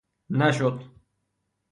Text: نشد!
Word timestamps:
نشد! 0.29 0.79